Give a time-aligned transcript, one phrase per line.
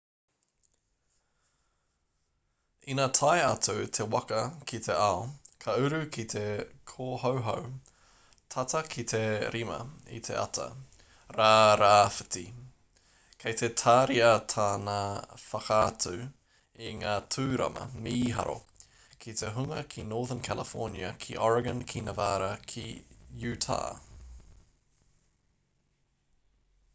[2.93, 4.37] ina tae atu te waka
[4.69, 5.19] ki te ao
[5.65, 6.41] ka uru ki te
[6.91, 7.67] kōhauhau
[8.55, 9.21] tata ki te
[9.57, 9.75] 5
[10.19, 10.65] i te ata
[11.41, 11.49] rā
[11.83, 12.45] rāwhiti
[13.43, 14.97] kei te tāria tāna
[15.43, 16.15] whakaatu
[16.87, 18.57] i ngā tūrama mīharo
[19.27, 22.87] ki te hunga ki northern california ki oregon ki nevada ki
[23.53, 23.87] utah